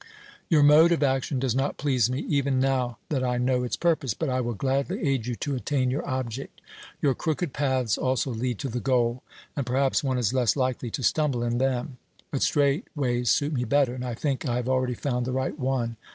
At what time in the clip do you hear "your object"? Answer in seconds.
5.91-6.59